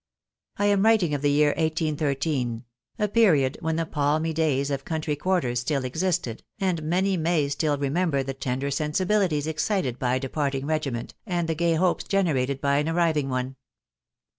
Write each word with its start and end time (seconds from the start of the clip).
I 0.57 0.65
am 0.65 0.83
writing 0.83 1.13
of 1.13 1.21
the 1.21 1.29
year 1.29 1.49
1813— 1.49 2.63
a 2.97 3.07
period 3.07 3.59
when 3.61 3.75
the 3.75 3.85
palmy 3.85 4.33
days 4.33 4.71
of 4.71 4.83
country 4.83 5.15
quarters 5.15 5.59
still 5.59 5.85
existed, 5.85 6.41
and 6.59 6.81
many 6.81 7.17
may 7.17 7.47
still 7.49 7.77
remember 7.77 8.23
the 8.23 8.33
tender 8.33 8.71
sensibilities 8.71 9.45
excited 9.45 9.99
by 9.99 10.15
a 10.15 10.19
departing 10.19 10.65
regiment, 10.65 11.13
and 11.27 11.47
the 11.47 11.53
gay 11.53 11.75
hopes 11.75 12.03
generated 12.05 12.61
%y 12.63 12.77
an 12.79 12.89
arriving 12.89 13.29
one. 13.29 13.57